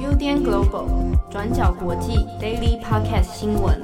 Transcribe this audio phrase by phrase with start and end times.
[0.00, 3.82] UDN Global 转角国际 Daily Podcast 新闻，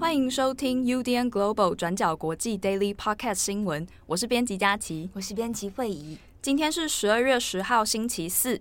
[0.00, 3.86] 欢迎收听 UDN Global 转角国际 Daily Podcast 新闻。
[4.06, 6.18] 我是编辑佳琪，我是编辑慧仪。
[6.40, 8.60] 今天是十二月十号，星期四。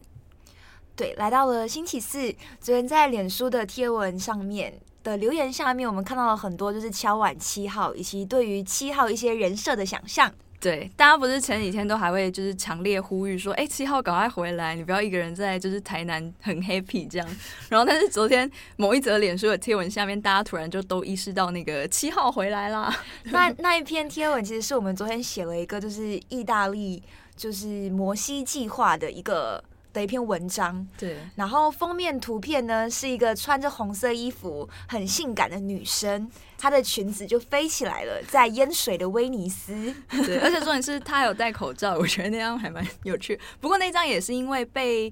[0.96, 2.32] 对，来到了星期四。
[2.60, 10.32] 昨天在脸书的贴文上面的留言下面，我们看到了很多就是敲碗七号，以及对于七号一些人设的想象。
[10.62, 17.28] 对，大家不是前几天都还会就是强烈呼吁说，哎，七号赶快回来，你不要一个人在就是台南很 happy 这样。
[17.68, 22.96] 然后，但是昨天某一则脸书的贴文下面，大家突然就都意识到那个七号回来啦。
[23.34, 27.02] 那那一篇贴文其实是我们昨天写了一个就是意大利
[27.36, 29.64] 就是摩西计划的一个。
[29.94, 39.94] 的一篇文章，对，然后封面图片呢是一个穿着红色衣服、很性感的女生，她的裙子就飞起来了，在淹水的威尼斯。
[40.10, 43.40] 对，而且重点是她有戴口罩，我觉得那张还蛮有趣。
[43.60, 45.12] 不过那张也是因为被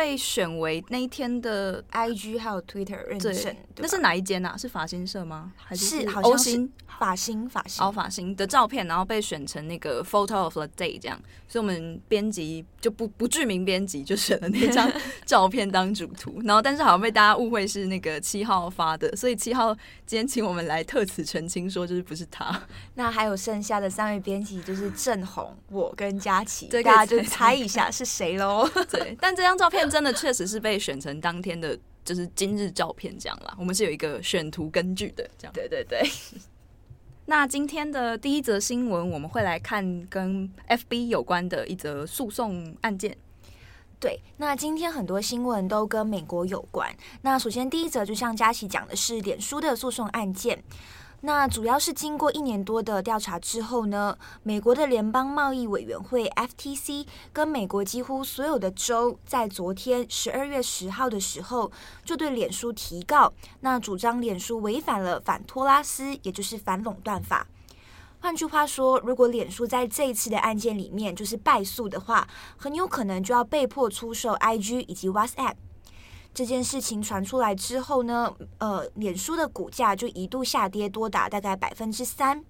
[0.00, 4.56] 被选为那一天的 IG 还有 Twitter 认证，那是哪一间啊？
[4.56, 5.52] 是法新社吗？
[5.56, 6.72] 还是，是欧新？
[6.98, 14.90] 法新法新哦，法新的照片，然后被选成那个 photo of the day 这样，所以我们编辑就不不具名编辑就选了那张
[15.24, 22.60] 照片当主图，然后但是好像被大家误会是那个七号发的，所以七号今天请我们来特此澄清说就是不是他。
[22.94, 28.68] 那还有剩下的三位编辑就是郑红，我跟佳琪，大家就猜一下是谁喽？
[28.90, 35.52] 对，但这张照片真的确实是被选成当天的就是今日照片这样啦，我们是有一个选图根据的这样。
[35.52, 36.02] 对对对。
[37.26, 43.16] 那今天的第一则新闻，我们会来看跟 FB 有关的一则诉讼案件。
[44.00, 46.90] 对，那今天很多新闻都跟美国有关。
[47.22, 50.60] 那首先第一则，就像佳琪讲的是脸书的诉讼案件。
[51.22, 61.70] 那主要是经过一年多的调查之后呢，美国的联邦贸易委员会 FTC 跟美国几乎所有的州在昨天十二月十号的时候
[62.04, 67.46] 就对脸书提告，那主张脸书违反了反托拉斯，也就是反垄断法。
[68.20, 75.54] 换句话说，如果脸书在这一次的案件里面就是败诉的话，很有可能就要被迫出售 IG 以及 WhatsApp。
[76.32, 82.44] 这件事情传出来之后呢，呃，脸书的股价就一度下跌多达大概百分之三。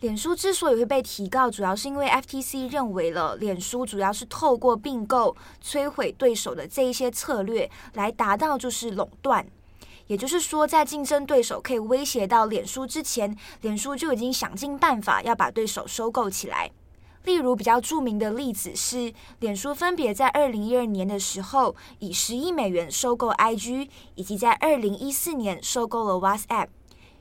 [0.00, 5.34] 脸书之所以会被提告，主要是因为 FTC 认为了脸书主要是透过并购
[5.64, 9.46] 摧毁对手的这一些策略来达到就是垄断，
[10.08, 16.70] 也就是说，在竞争对手可以威胁到脸书之前，脸书就已经想尽办法要把对手收购起来。
[17.26, 26.68] 例如比较著名的例子是，脸书分别在二零一二年的时候以十亿美元收购 IG，以及在二零一四年收购了 WhatsApp。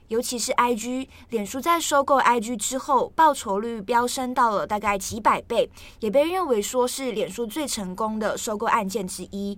[0.10, 5.68] 尤其是 IG，脸书在收购 IG 之后，报酬率飙升到了大概几百倍，
[6.02, 9.58] 也被认为说是脸书最成功的收购案件之一。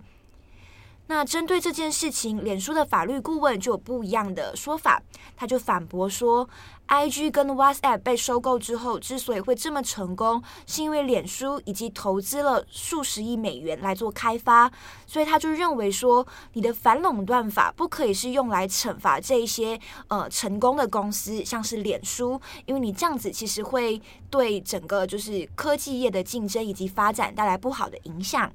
[1.10, 5.02] 那针对这件事情，脸书的法律顾问就有不一样的说法，
[5.38, 6.48] 他就反驳说
[6.90, 14.70] ，IG 跟 WhatsApp 被收购之后，之所以会这么成功，是因为脸书已经投资了数十亿美元来做开发，
[15.06, 19.80] 所以他就认为说，你的反垄断法不可以是用来惩罚这一些
[20.10, 28.52] 呃成功的公司，像是脸书，因为你这样子其实会对整个就是科技业的竞争以及发展带来不好的影响。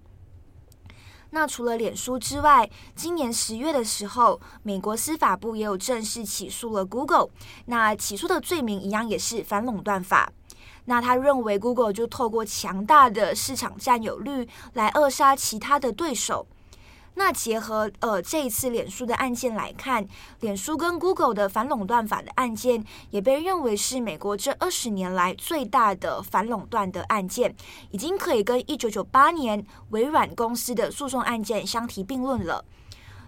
[1.34, 7.30] 那除了脸书之外，今年十月的时候，美国司法部也有正式起诉了 Google。
[7.66, 10.30] 那起诉的罪名一样也是反垄断法。
[10.84, 16.46] 那他认为 Google 就透过强大的市场占有率来扼杀其他的对手。
[17.14, 20.06] 那结合呃这一次脸书的案件来看，
[20.40, 27.54] 脸书跟 Google 的反垄断法的案件也被认为是美国这二十年来最大的反垄断的案件，
[27.90, 32.64] 已经可以跟一九九八年微软公司的诉讼案件相提并论了。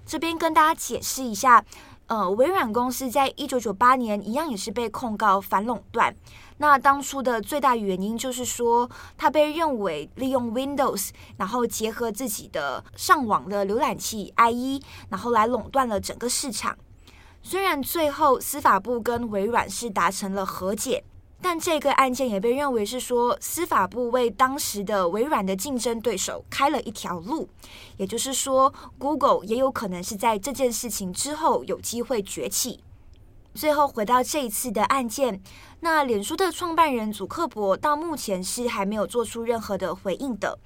[0.06, 1.64] 这边跟大家解释一下，
[2.06, 6.14] 呃，微软公司在一九九八年一样也是被控告反垄断。
[6.58, 8.88] 那当初的最大原因就是说，
[9.18, 16.78] 它被认为利用 Windows，然后结合自己的上网的浏览器 IE，然后来垄断了整个市场。
[17.42, 21.04] 虽然最后司法部跟微软是达成了和解，
[21.42, 27.48] 但这个案件也被认为是说，司法部为当时的微软的竞争对手开了一条路，
[27.98, 32.80] 也就是说，Google 也有可能是在这件事情之后有机会崛起。
[33.54, 35.40] 最后回到这一次的案件，
[35.80, 40.58] 那脸书的创办人祖克伯到目前是还没有做出任何的回应的。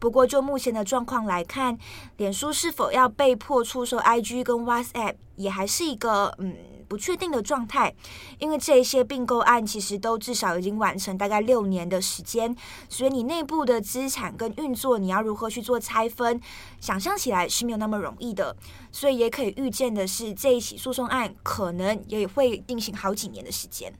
[0.00, 1.78] 不过就目前的状况来看，
[2.16, 7.94] 脸书是否要被迫出售 IG 跟 WhatsApp，也还是一个嗯不确定的状态，
[8.38, 12.54] 因为这些并购案其实都至少已经完成大概六年的时间，
[12.88, 16.40] 所以你内部的资产跟运作，你要如何去做拆分，
[16.80, 18.56] 想象起来是没有那么容易的。
[18.92, 23.92] 所以也可以预见的是，这一起诉讼案可能也会进行好几年的时间。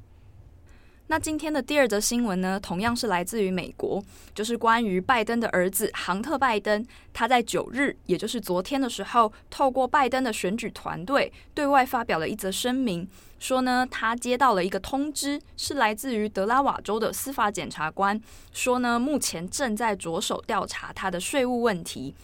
[1.07, 4.03] 那今天的第二则新闻呢，同样是来自于美国，
[4.35, 13.07] 就是关于拜登的儿子杭特·拜登，他在九日，也就是昨天的时候，透过拜登的选举团队对外发表了一则声明，
[13.39, 18.19] 说呢，他接到了一个通知，是来自于德拉瓦州的司法检察官，
[18.55, 22.15] 说呢，目前正在着手调查他的税务问题。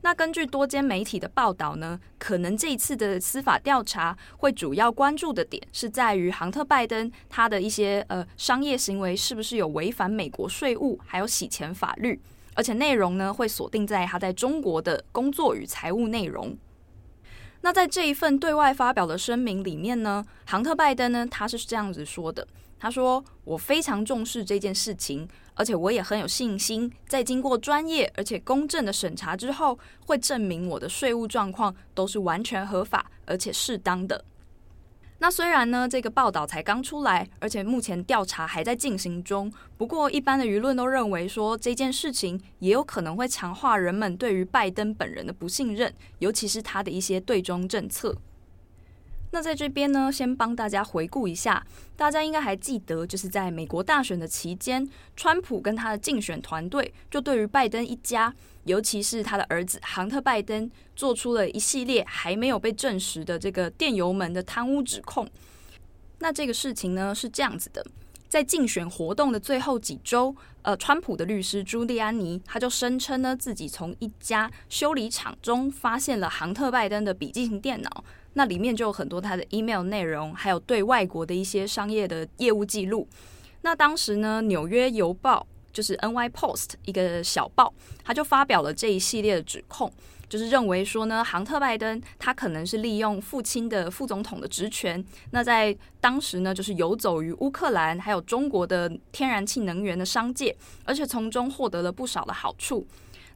[0.00, 12.20] 那根据多间媒体的报道呢，可能这一次的司法调查会主要关注的点是在于杭特·拜登他的一些呃商业行为是不是有违反美国税务还有洗钱法律，
[12.54, 16.56] 而且内容呢会锁定在他在中国的工作与财务内容。
[17.62, 22.46] 那在这一份对外发表的声明里面呢，杭特·拜登呢他是这样子说的，
[22.78, 29.76] 他说：“我非常重视这件事情。”而且我也很有信心，在经过专业而且公正的审查之后，
[30.06, 34.24] 会证明我的税务状况都是完全合法而且适当的。
[35.18, 48.16] 那虽然呢，这个报道才刚出来，而且目前调查还在进行中，不过一般的舆论都认为说，这件事情也有可能会强化人们对于拜登本人的不信任，尤其是他的一些对中政策。
[49.30, 51.64] 那在这边呢，先帮大家回顾一下，
[51.96, 58.34] 大家应该还记得，就是在美国大选的期间，川普跟他的竞选团队就对于拜登一家，
[58.64, 65.28] 尤其是他的儿子杭特·拜登，做出了一系列还没有被证实的这个电邮门的贪污指控。
[66.20, 67.84] 那这个事情呢是这样子的，
[68.28, 78.04] 在竞选活动的最后几周，呃，川普的律师朱利安尼他就声称呢，自己从一家修理厂中发现了杭特·拜登的笔记型电脑。
[78.34, 83.08] 那里面就有很多他的 email 内容，还有对外国的一些商业的业务记录。
[83.62, 87.72] 那当时呢，《纽约邮报》就是 NY Post 一个小报，
[88.04, 89.92] 他就发表了这一系列的指控，
[90.28, 102.86] 就是认为说呢，杭特·拜登他可能是利用父亲的副总统的职权，那在当时呢，就是游走于乌克兰还有中国的天然气能源的商界，而且从中获得了不少的好处。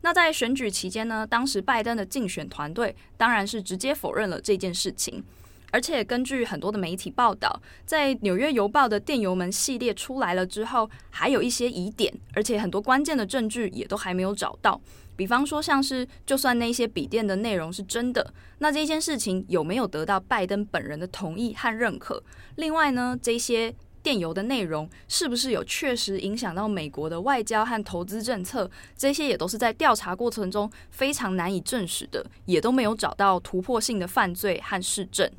[0.02, 5.24] 那在选举期间呢，当时拜登的竞选团队当然是直接否认了这件事情，
[5.70, 14.80] 而且根据很多的媒体报道，在《纽约邮报》的电邮门系列出来了之后，还有一些疑点，而且很多关键的证据也都还没有找到。
[15.14, 22.22] 比方说，像是就算那些笔电的内容是真的，那这件事情有没有得到拜登本人的同意和认可？
[22.56, 23.74] 另外呢，这些。
[24.02, 28.70] 电邮的内容是不是有确实影响到美国的外交和投资政策？
[28.96, 35.30] 这些也都是在调查过程中非常难以证实的，也都没有找到突破性的犯罪和事证。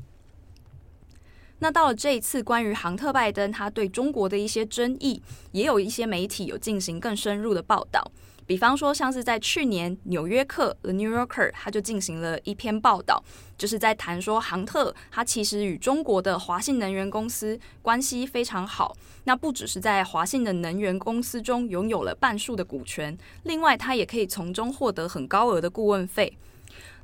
[1.60, 5.22] 那到了这一次，关于杭特·拜登他对中国的一些争议，
[5.52, 8.10] 也有一些媒体有进行更深入的报道。
[8.46, 13.22] 比方说，像是在去年，《纽约客》（The New Yorker） 他就进行了一篇报道，
[13.56, 18.96] 就是在谈说杭特他其实与中国的华信能源公司关系非常好。
[19.24, 26.36] 那不只是在华信的能源公司中拥有了半数的股权，另外他也可以从中获得很高额的顾问费。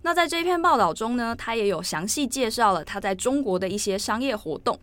[0.03, 4.79] 那在这篇报道中呢，他也有详细介绍了他在中国的一些商业活动。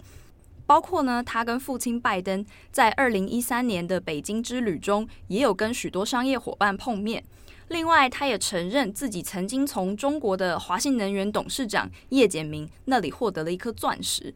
[0.68, 7.24] 包括呢，他跟父亲拜登在二零一三年的北京之旅中，也有跟许多商业伙伴碰面。
[7.70, 14.34] 另外，他也承认自己曾经从中国的华信能源董事长叶简明那里获得了一颗钻石。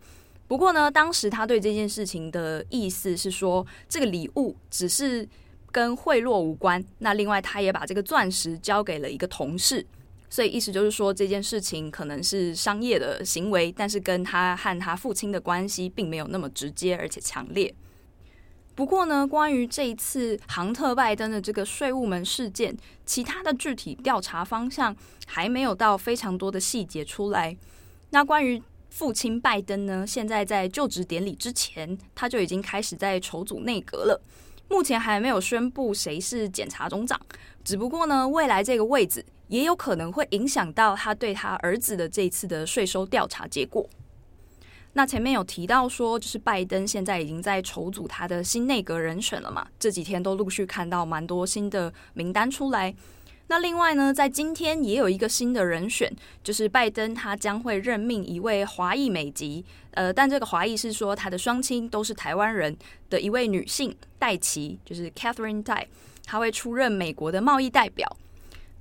[0.47, 5.27] 不过呢，当时他对这件事情的意思是说，这个礼物只是
[5.71, 6.83] 跟贿赂无关。
[6.99, 9.85] 那另外，他也把这个钻石交给了一个同事。
[10.31, 17.75] 所以意思就是说，这件事情可能是商业的行为，但是跟他和他父亲的关系并没有那么直接而且强烈。
[18.73, 24.95] 不过呢，关于这一次杭特拜登的这个税务门事件，其他的具体调查方向
[25.27, 27.55] 还没有到非常多的细节出来。
[28.11, 34.21] 那关于父亲拜登呢，现在在就职典礼之前，他就已经开始在筹组内阁了。
[34.69, 37.19] 目前还没有宣布谁是检察总长，
[37.65, 43.87] 只不过呢，未来这个位置也有可能会影响到他对他儿子的这次的税收调查结果。
[44.93, 52.95] 那前面有提到说，就是拜登现在已经在筹组他的新内阁人选了嘛，这几天都陆续看到蛮多新的名单出来。
[53.47, 56.09] 那另外呢，在今天也有一个新的人选，
[56.41, 62.77] 就是拜登他将会任命一位华裔美籍，呃，但这个华裔是说他的双亲都是台湾人
[63.09, 65.85] 的一位女性戴琪，就是 Catherine Tai，
[66.25, 68.17] 她会出任美国的贸易代表。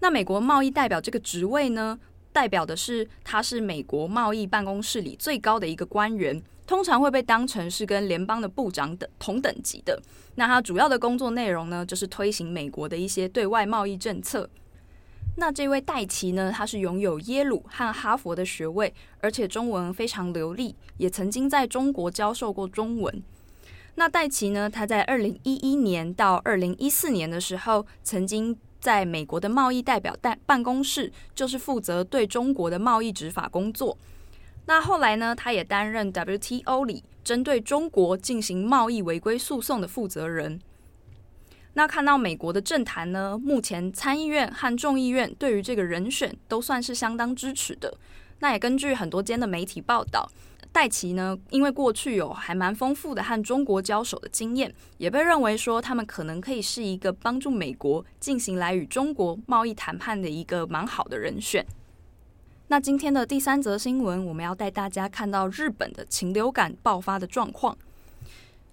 [0.01, 1.99] 那美国贸易代表这个职位呢，
[2.33, 10.01] 代表的是他是美国贸易办公室里最高的一个官员，通常会被当成是跟联邦的部长等同等级的。
[10.37, 14.49] 那他主要的工作内容呢，就是推行美国的一些对外贸易政策。
[15.37, 23.23] 那这位戴奇呢，他是拥有耶鲁和哈佛的学位，而且中文非常流利，也曾经在中国教授过中文。
[23.95, 33.97] 那戴奇呢，他在二零一一年到二零一四年的时候，曾经在美国的贸易代表办办公室，就是负责对中国的贸易执法工作。
[34.67, 40.61] 那后来呢，他也担任 WTO 里针对中国进行贸易违规诉讼的负责人。
[41.75, 47.97] 那看到美国的政坛呢，目前参议院和众议院对于这个人选都算是相当支持的。
[48.41, 50.29] 那也根据很多间的媒体报道，
[50.73, 61.67] 戴琪呢，因为过去有还蛮丰富的和中国交手的经验，也被认为说他们可能可以是一个帮助美国进行来与中国贸易谈判的一个蛮好的人选。
[62.69, 67.77] 那今天的第三则新闻，我们要带大家看到日本的禽流感爆发的状况。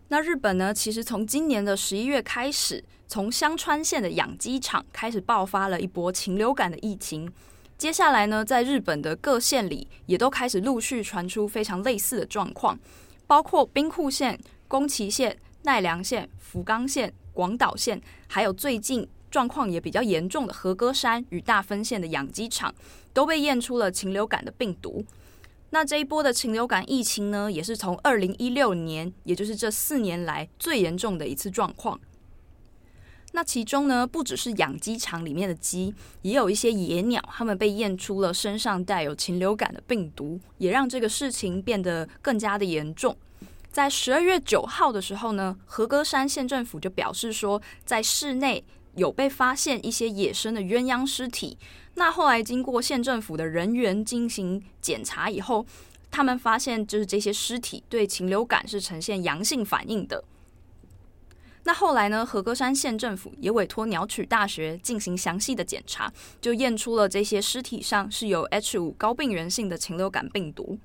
[0.10, 7.30] 那日本呢，其实从今年的十一月开始，从香川县的养鸡场开始爆发了一波禽流感的疫情。
[7.78, 12.80] 接下来呢，在日本的各县里也都开始陆续传出非常类似的状况，
[13.28, 22.74] 包括兵库县、宫崎县、奈良县、福冈县、广岛县，还有最近状况也比较严重的和歌山与大分县的养鸡场，
[23.14, 25.06] 都被验出了禽流感的病毒。
[25.70, 32.00] 那这一波的禽流感疫情呢，也是从二零一六年，也就是这四年来最严重的一次状况。
[33.38, 43.16] 那其中呢，不只是养鸡场里面的鸡，也有一些野鸟，它们被验出了身上带有禽流感的病毒，也让这个事情变得更加的严重。
[43.72, 48.64] 在十二月九号的时候呢，和歌山县政府就表示说，在市内
[48.96, 51.60] 有被发现一些野生的鸳鸯尸体。
[51.94, 55.64] 那后来经过县政府的人员进行检查以后，
[56.10, 60.24] 他们发现就是这些尸体对禽流感是呈现阳性反应的。
[61.68, 66.10] 那后来呢，和歌山县政府也委托鸟取大学进行详细的检查，
[66.40, 70.80] 就验出了这些尸体上是有 H 五高病原性的禽流感病毒。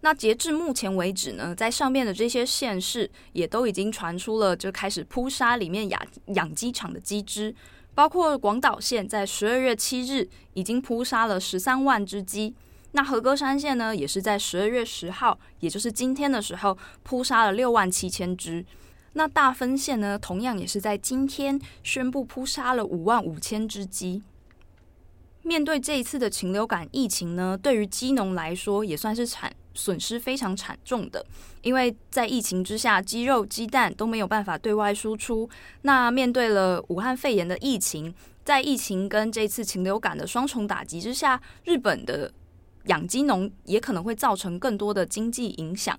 [0.00, 6.02] 那截至目前为止呢，在上面的这些县市也都已经传出了就开始扑杀里面养
[6.34, 7.54] 养鸡场的鸡只。
[7.94, 12.52] 包括广岛县在十二月七日已经扑杀了十三万只鸡，
[12.90, 18.66] 那和歌山县呢，也是在十二月十号，也就是今天的时候扑杀了六万七千只。
[19.16, 24.22] 那大分县呢，同样也是在今天宣布扑杀了五万五千只鸡。
[25.42, 29.50] 面对这一次的禽流感疫情呢，对于鸡农来说也算是惨。
[29.78, 31.22] 损失非常惨重的，
[31.60, 35.46] 因为在疫情之下，鸡肉、鸡蛋都没有办法对外输出。
[35.82, 42.32] 那面对了武汉肺炎的疫情，在疫情跟这次禽流感的双重打击之下，日本的
[42.84, 45.94] 养鸡农也可能会造成更多的经济影响。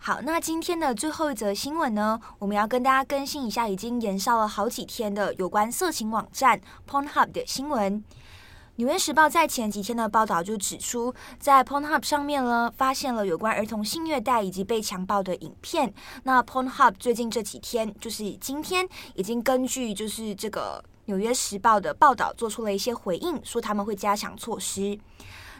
[0.00, 8.00] 好，那今天的最后一则新闻呢，我们要跟大家更新一下已经延烧了好几天的有关色情网站 Pornhub 的新闻。
[8.76, 15.92] 《纽约时报》在前几天的报道就指出，在 Pornhub 上面呢，发现了有关儿童性虐待以及被强暴的影片。
[16.22, 24.96] 那 Pornhub 最近这几天，就是今天，已经根据就是这个《纽约时报》的报道做出了一些回应，说他们会加强措施。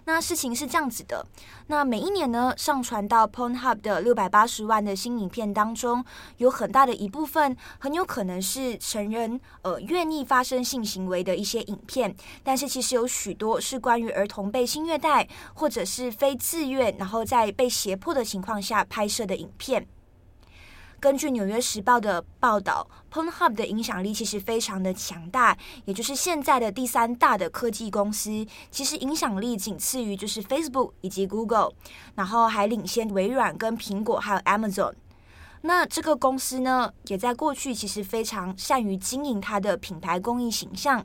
[0.09, 1.27] 那事情是这样子的，
[1.67, 6.03] 那每一年呢，上传到 Pornhub 的六百八十万的新影片当中，
[6.39, 19.87] 有很大的一部分很有可能是成人呃愿意发生性行为的一些影片，但是其实有许多是关于儿童被性虐待或者是非自愿，然后在被胁迫的情况下拍摄的影片。
[21.01, 31.73] 根据《纽约时报》的报道，Pornhub 的影响力其实非常的强大，也就是现在的第三大的科技公司，其实影响力仅次于就是 Facebook 以及 Google，
[32.17, 34.93] 然后还领先微软跟苹果还有 Amazon。
[35.63, 41.05] 那这个公司呢，也在过去其实非常善于经营它的品牌公益形象，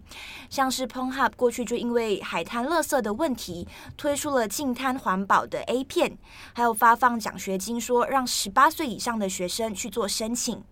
[0.50, 3.68] 像是 p o n h u b 过去就因为海滩垃圾的问题，
[3.98, 6.18] 推出了净滩环保的 A 片，
[6.54, 10.64] 还有发放奖学金，说让十八岁以上的学生去做申请。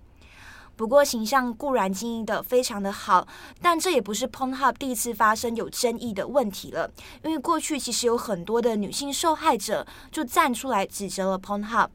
[0.78, 3.28] 不过形象固然经营得非常的好，
[3.62, 6.90] 但这也不是 p o n h u b 第一次发生有争议的问题了，
[7.24, 11.94] 因为过去其实有很多的女性受害者就站出来指责了 p o n h u b。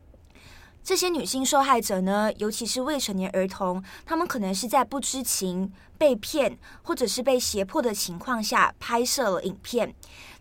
[0.86, 9.92] 这些女性受害者呢，尤其是未成年儿童，他们可能是在不知情、被骗或者是被胁迫的情况下拍摄了影片，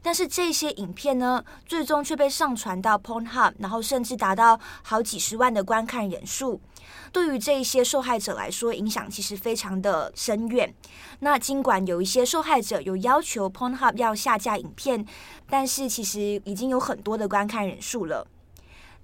[0.04, 6.62] 但是这些影片呢，最终却被上传到 Pornhub，然后甚至达到好几十万的观看人数。
[7.12, 10.72] 对于这一些受害者来说，影响其实非常的深远。
[11.22, 15.04] 那尽管有一些受害者有要求 Pornhub 要下架影片，
[15.50, 18.28] 但是其实已经有很多的观看人数了。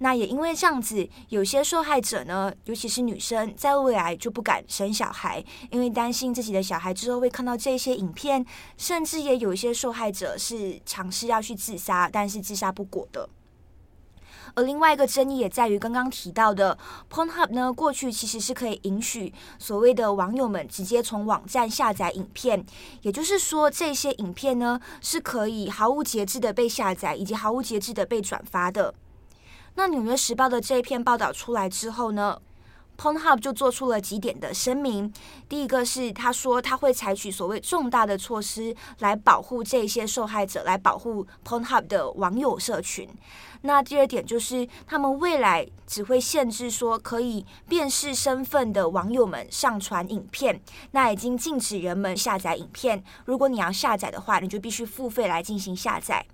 [0.02, 8.44] 那也因为这样子，有些受害者呢，尤其是女生，在未来就不敢生小孩，因为担心自己的小孩之后会看到这些影片，
[8.76, 13.28] 甚至也有一些受害者是尝试要去自杀，但是自杀不果的。
[14.54, 16.76] 而另外一个争议也在于刚刚提到的
[17.08, 22.66] Pornhub 呢，过去其实是可以允许所谓的网友们直接从网站下载影片，
[23.02, 28.92] 也就是说，这些影片呢是可以毫无节制的被下载，以及毫无节制的被转发的。
[29.74, 32.38] 那《纽约时报》的这一篇报道出来之后呢
[32.98, 35.12] ，Pornhub 就做出了几点的声明。
[35.48, 43.08] 第一个是他说他会采取所谓重大的措施来保护这些受害者，来保护 Pornhub 的网友社群。
[43.62, 50.60] 那第二点就是他们未来只会限制说可以辨识身份的网友们上传影片，
[50.90, 53.02] 那已经禁止人们下载影片。
[53.24, 56.26] 如果你要下载的话，你就必须付费来进行下载。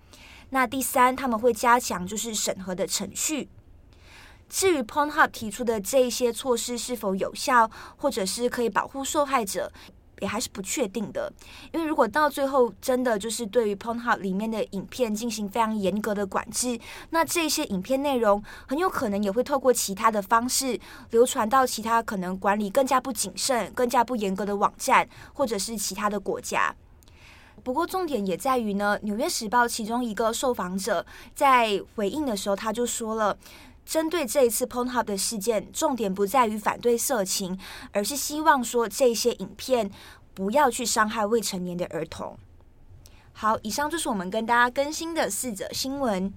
[0.51, 3.49] 那第三，他们会加强就是审核的程序。
[4.49, 9.71] 至于 Pornhub 提出的这些措施是否有效，或者是可以保护受害者，
[10.21, 11.31] 也还是不确定的。
[11.71, 26.75] 因为如果到最后真的就是对于 Pornhub 里面的影片进行非常严格的管制，那这些影片内容很有可能也会透过其他的方式流传到其他可能管理更加不谨慎、更加不严格的网站，或者是其他的国家。
[27.69, 33.37] 不过重点也在于呢，《纽约时报》其中一个受访者在回应的时候，他就说了，
[33.85, 37.59] 针对这一次 Pornhub 的事件，重点不在于反对色情，
[37.93, 39.91] 而是希望说这些影片
[40.33, 42.39] 不要去伤害未成年的儿童。
[43.35, 46.33] 好，以上就是我们跟大家更新的四则新闻。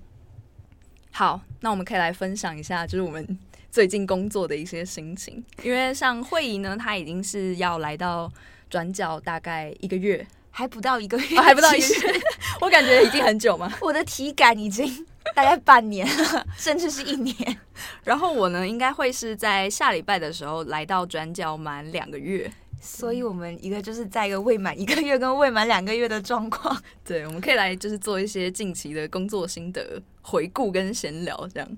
[1.11, 3.39] 好，那我们可以来分享一下，就是我们
[3.71, 5.41] 最近工作的一些心情。
[5.63, 8.29] 因为像慧仪呢，她已经是要来到
[8.69, 10.27] 转角大概一个月。
[10.51, 12.21] 还不到一个月，哦，还不到一个月，
[12.61, 13.71] 我感觉已经很久嘛。
[13.81, 17.35] 我的体感已经大概半年了， 甚至是一年。
[18.03, 26.79] 然后我呢，应该会是在下礼拜的时候来到转角满两个月，所以我们一个就是在一个未满一个月跟未满两个月的状况。
[27.03, 31.77] 对，我们可以来就是做一些近期的工作心得回顾跟闲聊这样。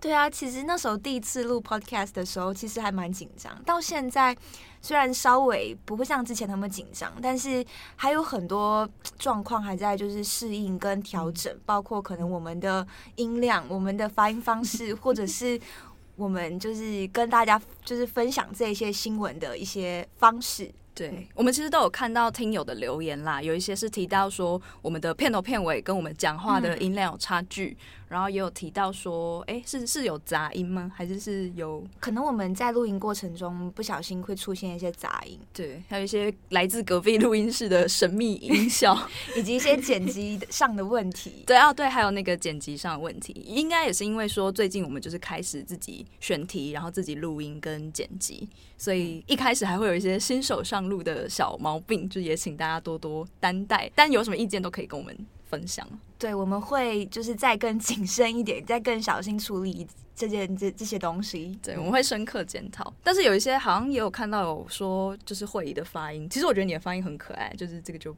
[0.00, 3.52] 对啊，其实那时候第一次录 podcast 的时候，其实还蛮紧张。
[3.64, 4.34] 到现在
[4.80, 7.62] 虽然稍微不会像之前那么紧张，但是
[7.96, 12.86] 还有很多状况还在就是适应跟调整，包括可能我们的
[13.16, 15.60] 音量、我们的发音方式，或者是
[16.16, 20.70] 我们就是跟大家就是分享这些新闻的一些方式。
[20.94, 27.76] 对，我们其实都有看到听友的留言啦，有一些是提到说我们的片头片尾跟我们讲话的音量有差距。
[27.78, 30.90] 嗯然后也有提到说，哎，是是有杂音吗？
[30.92, 35.38] 还是是有可能我们在录音过程中不小心会出现一些杂音？
[35.54, 38.98] 对，还有一些来自隔壁录音室的神秘音效，
[39.38, 41.44] 以及一些剪辑上的问题。
[41.46, 53.88] 对啊，对，还有那个剪辑上的问题，应该也是因为说最近我们就是开始自己选题，然后自己录音跟剪辑，所以一开始还会有一些新手上路的小毛病，就也请大家多多担待。
[53.94, 55.16] 但有什么意见都可以跟我们
[55.50, 55.86] 分享。
[56.18, 61.58] 对，我们会就是再更谨慎一点，再更小心处理这件这这些东西。
[61.62, 62.92] 对，我们会深刻检讨。
[63.02, 68.16] 但是有一些好像也有看到有说，就是会议的发音，其实我觉得你的发音很可爱，就是这个就，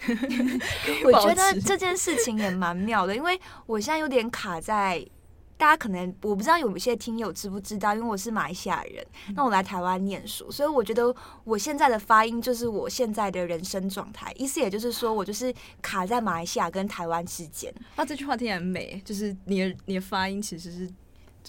[1.04, 5.04] 我 觉得这件事情也蛮妙的，因为我现在有点卡在。
[5.60, 17.70] 大家可能我不知道有一些听友知不知道，因为我是马来西亚人，那我来台湾念书，所以我觉得我现在的发音就是我现在的人生状态，意思也就是说我就是卡在马来西亚跟台湾之间。
[17.94, 20.90] 那这句话听起来很美，就是你的你的发音其实是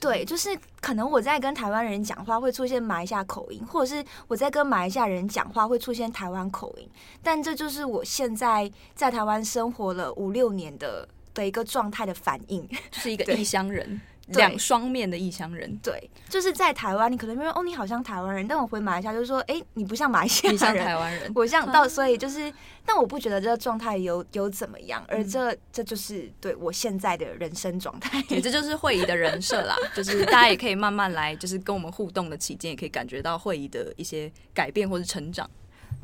[0.01, 0.49] 对，就是
[0.81, 6.89] 可能我在跟台湾人讲话会出现马来西亚口音，或者是我在跟马来西亚人讲话会出现台湾口音，
[7.23, 11.07] 但这就是我现在在台湾生活了五六年的。
[11.33, 15.77] 的一个状态的反应， 就是一个异乡人，两双面的异乡人。
[15.83, 21.31] 对，就是在台湾，你可能会说哦，你好像台湾人，但我回马来西亚就是说，哎，你不像马来西亚人，你像台湾人。
[21.35, 22.51] 我像到，所以就是，
[22.85, 28.21] 但我不觉得这个状态有有怎么样，而这这就是对我现在的人生状态。
[28.41, 35.49] 这就是会议的人设啦，就是大家也可以慢慢来，就是跟我们互动的期间，也可以感觉到会议的一些改变或是成长。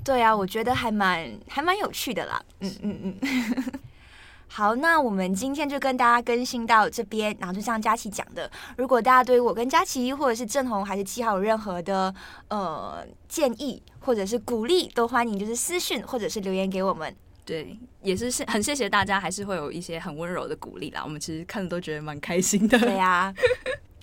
[0.04, 2.42] 对啊，我觉得还蛮还蛮有趣的啦。
[2.60, 3.80] 嗯嗯嗯。
[4.48, 12.14] 好，那我们今天就跟大家更新到这边，然后就像佳琪讲的，如果大家对于我跟佳琪，或者是郑红还是七号有任何的
[12.48, 17.14] 呃建议或者是鼓励，都欢迎就是私讯或者是留言给我们。
[17.46, 22.78] 对，也是谢很谢谢大家，还是会有一些很温柔的鼓励啦，我们其实看着都觉得蛮开心的。
[22.80, 23.36] 对呀、 啊。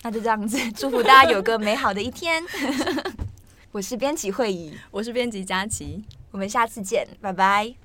[0.03, 2.43] 那就这样子，祝福大家有个美好的一天。
[3.71, 7.84] 我是编辑会议，我是编辑佳琪，我们下次见，拜拜。